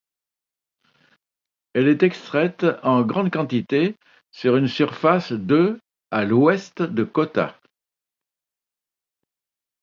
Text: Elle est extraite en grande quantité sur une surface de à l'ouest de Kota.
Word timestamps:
Elle 1.75 1.87
est 1.87 2.01
extraite 2.01 2.65
en 2.81 3.03
grande 3.03 3.29
quantité 3.31 3.99
sur 4.31 4.57
une 4.57 4.67
surface 4.67 5.31
de 5.31 5.79
à 6.09 6.25
l'ouest 6.25 6.81
de 6.81 7.03
Kota. 7.03 7.55